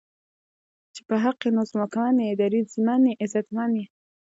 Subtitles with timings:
[0.93, 3.85] چې په حق ئې نو ځواکمن یې، دریځمن یې، عزتمن یې